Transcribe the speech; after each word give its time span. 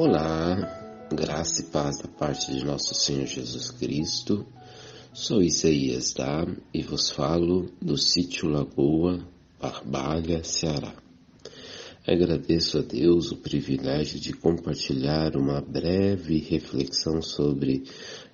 Olá, 0.00 1.08
graça 1.12 1.60
e 1.60 1.64
paz 1.64 1.98
da 1.98 2.06
parte 2.06 2.52
de 2.52 2.64
nosso 2.64 2.94
Senhor 2.94 3.26
Jesus 3.26 3.72
Cristo. 3.72 4.46
Sou 5.12 5.42
Isaías 5.42 6.12
Dá 6.12 6.46
e 6.72 6.84
vos 6.84 7.10
falo 7.10 7.68
do 7.82 7.98
sítio 7.98 8.48
Lagoa, 8.48 9.26
Barbalha, 9.60 10.44
Ceará. 10.44 10.94
Agradeço 12.06 12.78
a 12.78 12.80
Deus 12.80 13.32
o 13.32 13.38
privilégio 13.38 14.20
de 14.20 14.32
compartilhar 14.34 15.36
uma 15.36 15.60
breve 15.60 16.38
reflexão 16.38 17.20
sobre 17.20 17.82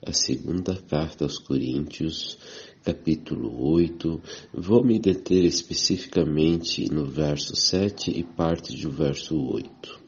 a 0.07 0.13
segunda 0.13 0.77
carta 0.77 1.25
aos 1.25 1.39
Coríntios, 1.39 2.37
capítulo 2.85 3.73
8. 3.73 4.21
Vou 4.53 4.85
me 4.85 4.99
deter 4.99 5.47
especificamente 5.47 6.93
no 6.93 7.07
verso 7.07 7.57
7 7.57 8.11
e 8.11 8.23
parte 8.23 8.77
do 8.77 8.91
verso 8.91 9.35
8. 9.35 10.05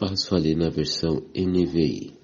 Passo 0.00 0.34
ali 0.34 0.54
na 0.54 0.70
versão 0.70 1.22
NVI. 1.36 2.14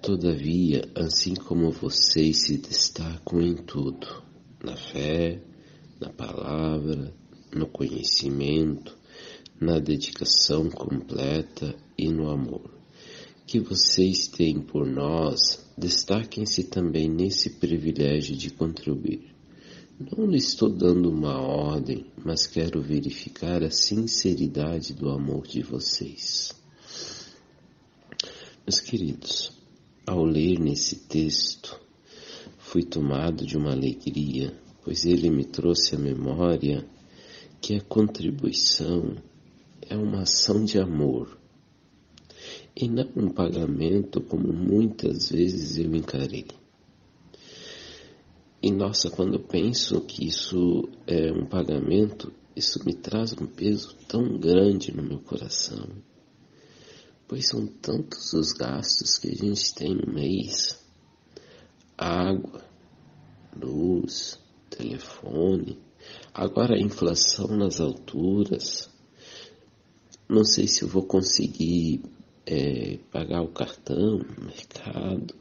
Todavia, 0.00 0.90
assim 0.94 1.34
como 1.34 1.70
vocês 1.70 2.46
se 2.46 2.56
destacam 2.56 3.42
em 3.42 3.54
tudo, 3.54 4.22
na 4.64 4.74
fé, 4.74 5.42
na 6.00 6.08
palavra, 6.08 7.14
no 7.54 7.66
conhecimento, 7.66 8.96
na 9.60 9.78
dedicação 9.78 10.70
completa 10.70 11.76
e 11.98 12.08
no 12.08 12.30
amor 12.30 12.70
que 13.46 13.60
vocês 13.60 14.26
têm 14.28 14.58
por 14.58 14.86
nós, 14.86 15.70
destaquem-se 15.76 16.64
também 16.64 17.10
nesse 17.10 17.50
privilégio 17.50 18.34
de 18.34 18.48
contribuir. 18.48 19.34
Não 19.96 20.26
lhe 20.26 20.38
estou 20.38 20.68
dando 20.68 21.08
uma 21.08 21.40
ordem, 21.40 22.06
mas 22.24 22.48
quero 22.48 22.82
verificar 22.82 23.62
a 23.62 23.70
sinceridade 23.70 24.92
do 24.92 25.08
amor 25.08 25.46
de 25.46 25.62
vocês. 25.62 26.52
Meus 28.66 28.80
queridos, 28.80 29.52
ao 30.04 30.24
ler 30.24 30.58
nesse 30.58 30.96
texto, 31.06 31.80
fui 32.58 32.82
tomado 32.82 33.46
de 33.46 33.56
uma 33.56 33.70
alegria, 33.70 34.52
pois 34.82 35.06
ele 35.06 35.30
me 35.30 35.44
trouxe 35.44 35.94
à 35.94 35.98
memória 35.98 36.84
que 37.60 37.76
a 37.76 37.80
contribuição 37.80 39.14
é 39.80 39.96
uma 39.96 40.22
ação 40.22 40.64
de 40.64 40.76
amor 40.76 41.38
e 42.74 42.88
não 42.88 43.08
um 43.14 43.28
pagamento 43.28 44.20
como 44.20 44.52
muitas 44.52 45.28
vezes 45.30 45.78
eu 45.78 45.94
encarei. 45.94 46.63
E 48.64 48.70
nossa, 48.70 49.10
quando 49.10 49.34
eu 49.34 49.40
penso 49.40 50.00
que 50.00 50.26
isso 50.26 50.88
é 51.06 51.30
um 51.30 51.44
pagamento, 51.44 52.32
isso 52.56 52.82
me 52.82 52.94
traz 52.94 53.34
um 53.34 53.44
peso 53.44 53.94
tão 54.08 54.38
grande 54.38 54.90
no 54.90 55.02
meu 55.02 55.18
coração. 55.18 55.86
Pois 57.28 57.46
são 57.46 57.66
tantos 57.66 58.32
os 58.32 58.52
gastos 58.52 59.18
que 59.18 59.28
a 59.28 59.34
gente 59.34 59.74
tem 59.74 59.94
no 59.94 60.10
mês: 60.10 60.82
água, 61.98 62.64
luz, 63.54 64.40
telefone, 64.70 65.78
agora 66.32 66.76
a 66.76 66.80
inflação 66.80 67.48
nas 67.48 67.82
alturas. 67.82 68.88
Não 70.26 70.42
sei 70.42 70.66
se 70.66 70.84
eu 70.84 70.88
vou 70.88 71.02
conseguir 71.02 72.00
é, 72.46 72.96
pagar 73.12 73.42
o 73.42 73.52
cartão, 73.52 74.20
mercado, 74.38 75.34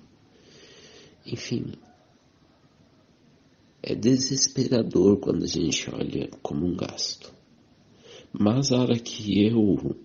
enfim, 1.26 1.72
é 3.84 3.94
desesperador 3.94 5.20
quando 5.20 5.44
a 5.44 5.48
gente 5.48 5.94
olha 5.94 6.30
como 6.42 6.66
um 6.66 6.76
gasto. 6.76 7.34
Mas 8.32 8.72
a 8.72 8.80
hora 8.80 8.98
que 8.98 9.46
eu 9.46 9.96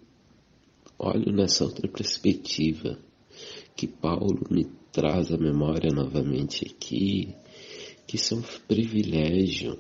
olho 0.99 1.33
nessa 1.33 1.65
outra 1.65 1.87
perspectiva, 1.89 2.99
que 3.77 3.87
Paulo 3.87 4.41
me 4.51 4.67
traz 4.91 5.33
à 5.33 5.39
memória 5.39 5.95
novamente 5.95 6.67
aqui, 6.67 7.33
que 8.05 8.17
isso 8.17 8.35
é 8.35 8.39
um 8.39 8.43
privilégio, 8.67 9.79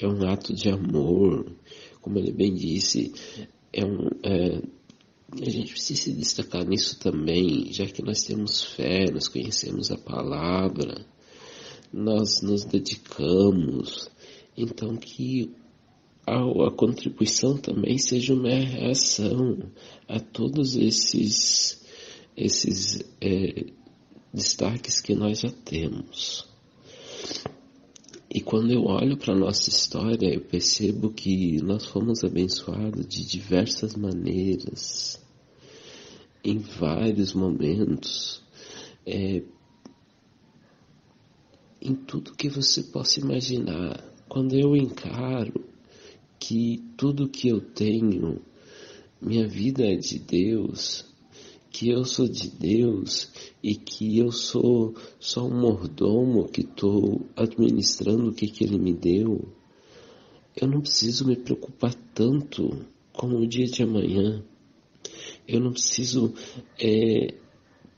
é 0.00 0.06
um 0.08 0.28
ato 0.28 0.52
de 0.52 0.68
amor, 0.68 1.54
como 2.00 2.18
ele 2.18 2.32
bem 2.32 2.52
disse, 2.52 3.12
é 3.72 3.84
um, 3.84 4.08
é, 4.24 4.60
a 5.40 5.48
gente 5.48 5.72
precisa 5.72 6.02
se 6.02 6.12
destacar 6.12 6.66
nisso 6.66 6.98
também, 6.98 7.72
já 7.72 7.86
que 7.86 8.02
nós 8.02 8.24
temos 8.24 8.64
fé, 8.64 9.06
nós 9.12 9.28
conhecemos 9.28 9.92
a 9.92 9.96
palavra, 9.96 11.06
nós 11.92 12.40
nos 12.42 12.64
dedicamos, 12.64 14.10
então 14.56 14.96
que 14.96 15.54
a, 16.26 16.38
a 16.38 16.70
contribuição 16.70 17.56
também 17.56 17.98
seja 17.98 18.32
uma 18.34 18.48
reação 18.48 19.58
a 20.08 20.20
todos 20.20 20.76
esses, 20.76 21.80
esses 22.36 23.04
é, 23.20 23.66
destaques 24.32 25.00
que 25.00 25.14
nós 25.14 25.40
já 25.40 25.50
temos. 25.50 26.48
E 28.34 28.40
quando 28.40 28.72
eu 28.72 28.84
olho 28.84 29.18
para 29.18 29.34
a 29.34 29.38
nossa 29.38 29.68
história, 29.68 30.32
eu 30.32 30.40
percebo 30.40 31.10
que 31.12 31.60
nós 31.60 31.84
fomos 31.84 32.24
abençoados 32.24 33.06
de 33.06 33.26
diversas 33.26 33.94
maneiras, 33.94 35.20
em 36.42 36.58
vários 36.58 37.34
momentos. 37.34 38.42
É, 39.04 39.42
em 41.82 41.94
tudo 41.94 42.34
que 42.34 42.48
você 42.48 42.84
possa 42.84 43.18
imaginar. 43.18 44.00
Quando 44.28 44.54
eu 44.54 44.76
encaro 44.76 45.64
que 46.38 46.82
tudo 46.96 47.28
que 47.28 47.48
eu 47.48 47.60
tenho, 47.60 48.40
minha 49.20 49.48
vida 49.48 49.84
é 49.84 49.96
de 49.96 50.18
Deus, 50.20 51.04
que 51.70 51.88
eu 51.88 52.04
sou 52.04 52.28
de 52.28 52.48
Deus 52.50 53.30
e 53.62 53.74
que 53.74 54.18
eu 54.18 54.30
sou 54.30 54.94
só 55.18 55.44
um 55.44 55.60
mordomo 55.60 56.48
que 56.48 56.60
estou 56.60 57.26
administrando 57.36 58.28
o 58.28 58.32
que, 58.32 58.46
que 58.46 58.62
Ele 58.62 58.78
me 58.78 58.94
deu, 58.94 59.48
eu 60.54 60.68
não 60.68 60.80
preciso 60.80 61.26
me 61.26 61.34
preocupar 61.34 61.94
tanto 62.14 62.86
como 63.12 63.38
o 63.38 63.46
dia 63.46 63.66
de 63.66 63.82
amanhã. 63.82 64.44
Eu 65.48 65.60
não 65.60 65.72
preciso 65.72 66.32
é, 66.78 67.34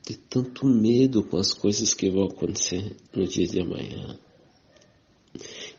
ter 0.05 0.17
tanto 0.29 0.67
medo 0.67 1.23
com 1.23 1.37
as 1.37 1.51
coisas 1.51 1.93
que 1.93 2.11
vão 2.11 2.25
acontecer 2.25 2.95
no 3.13 3.27
dia 3.27 3.47
de 3.47 3.59
amanhã. 3.59 4.19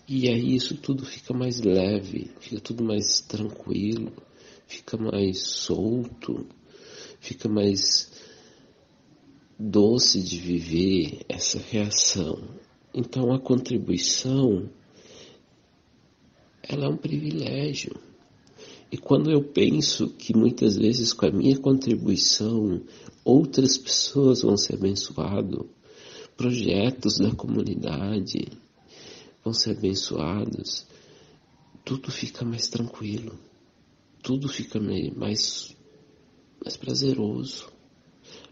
E 0.08 0.28
aí 0.28 0.54
isso 0.54 0.76
tudo 0.76 1.04
fica 1.04 1.32
mais 1.32 1.60
leve, 1.60 2.30
fica 2.40 2.60
tudo 2.60 2.84
mais 2.84 3.20
tranquilo, 3.20 4.12
fica 4.66 4.96
mais 4.96 5.40
solto, 5.40 6.46
fica 7.20 7.48
mais 7.48 8.10
doce 9.58 10.20
de 10.20 10.38
viver 10.38 11.24
essa 11.28 11.58
reação. 11.58 12.38
Então 12.92 13.32
a 13.32 13.38
contribuição 13.38 14.68
ela 16.62 16.86
é 16.86 16.88
um 16.88 16.96
privilégio. 16.96 17.94
E 18.90 18.96
quando 18.96 19.30
eu 19.30 19.42
penso 19.42 20.08
que 20.10 20.36
muitas 20.36 20.76
vezes 20.76 21.12
com 21.12 21.26
a 21.26 21.30
minha 21.30 21.58
contribuição 21.58 22.80
outras 23.24 23.76
pessoas 23.76 24.42
vão 24.42 24.56
ser 24.56 24.74
abençoadas, 24.74 25.66
projetos 26.36 27.18
da 27.18 27.34
comunidade 27.34 28.46
vão 29.42 29.52
ser 29.52 29.76
abençoados, 29.76 30.86
tudo 31.84 32.10
fica 32.10 32.44
mais 32.44 32.68
tranquilo, 32.68 33.36
tudo 34.22 34.48
fica 34.48 34.78
mais, 34.80 35.76
mais 36.62 36.76
prazeroso. 36.76 37.68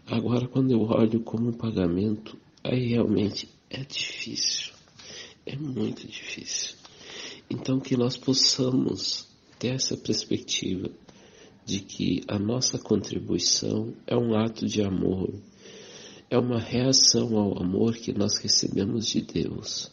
Agora, 0.05 0.47
quando 0.47 0.71
eu 0.71 0.81
olho 0.81 1.21
como 1.21 1.55
pagamento, 1.55 2.37
aí 2.63 2.89
realmente 2.89 3.49
é 3.69 3.83
difícil, 3.83 4.73
é 5.45 5.55
muito 5.55 6.05
difícil. 6.07 6.75
Então, 7.49 7.79
que 7.79 7.95
nós 7.95 8.17
possamos 8.17 9.34
essa 9.67 9.97
perspectiva 9.97 10.89
de 11.65 11.79
que 11.79 12.21
a 12.27 12.37
nossa 12.37 12.77
contribuição 12.77 13.93
é 14.05 14.15
um 14.15 14.35
ato 14.35 14.65
de 14.67 14.81
amor, 14.81 15.33
é 16.29 16.37
uma 16.37 16.59
reação 16.59 17.37
ao 17.37 17.61
amor 17.61 17.95
que 17.95 18.13
nós 18.13 18.37
recebemos 18.37 19.07
de 19.07 19.21
Deus. 19.21 19.91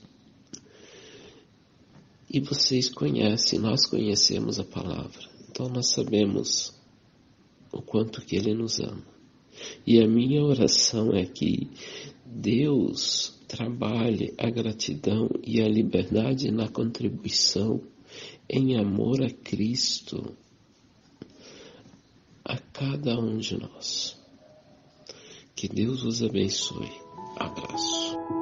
E 2.29 2.41
vocês 2.41 2.89
conhecem, 2.89 3.59
nós 3.59 3.87
conhecemos 3.87 4.59
a 4.59 4.65
palavra, 4.65 5.23
então 5.51 5.69
nós 5.69 5.91
sabemos 5.91 6.75
o 7.73 7.81
quanto 7.81 8.21
que 8.23 8.37
Ele 8.37 8.55
nos 8.55 8.79
ama. 8.81 9.03
E 9.87 10.01
a 10.01 10.07
minha 10.07 10.43
oração 10.43 11.13
é 11.15 11.25
que 11.25 11.71
Deus 12.25 13.39
trabalhe 13.47 14.33
a 14.39 14.49
gratidão 14.49 15.29
e 15.45 15.61
a 15.61 15.69
liberdade 15.69 16.51
na 16.51 16.69
contribuição 16.69 17.83
em 18.49 18.79
amor 18.79 19.23
a 19.23 19.31
Cristo 19.31 20.37
a 22.45 22.59
cada 22.59 23.19
um 23.19 23.39
de 23.39 23.59
nós. 23.59 24.21
Que 25.55 25.69
Deus 25.69 26.03
os 26.05 26.23
abençoe. 26.23 26.91
Abraço. 27.37 28.42